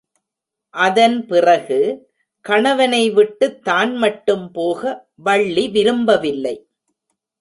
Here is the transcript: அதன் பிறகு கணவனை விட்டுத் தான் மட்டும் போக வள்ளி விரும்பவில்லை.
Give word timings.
அதன் 0.73 1.25
பிறகு 1.25 1.77
கணவனை 2.45 3.09
விட்டுத் 3.09 3.63
தான் 3.63 3.95
மட்டும் 3.95 4.51
போக 4.51 4.81
வள்ளி 5.15 5.67
விரும்பவில்லை. 5.67 6.55